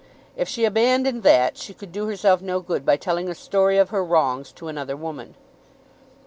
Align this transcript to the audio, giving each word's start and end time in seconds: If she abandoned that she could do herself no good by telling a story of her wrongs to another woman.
If 0.35 0.49
she 0.49 0.65
abandoned 0.65 1.21
that 1.21 1.57
she 1.59 1.75
could 1.75 1.91
do 1.91 2.07
herself 2.07 2.41
no 2.41 2.59
good 2.59 2.83
by 2.87 2.97
telling 2.97 3.29
a 3.29 3.35
story 3.35 3.77
of 3.77 3.91
her 3.91 4.03
wrongs 4.03 4.51
to 4.53 4.67
another 4.67 4.97
woman. 4.97 5.35